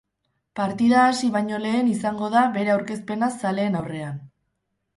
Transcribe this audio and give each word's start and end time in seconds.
Partida 0.59 1.01
hasi 1.09 1.29
baino 1.35 1.59
lehen 1.67 1.91
izango 1.93 2.31
da 2.37 2.45
bere 2.57 2.75
aurkezpena 2.77 3.31
zaleen 3.43 3.81
aurrean. 3.83 4.21